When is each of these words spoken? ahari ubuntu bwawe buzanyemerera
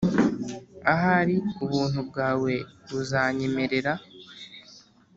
ahari 0.93 1.35
ubuntu 1.63 1.99
bwawe 2.09 2.53
buzanyemerera 2.89 3.93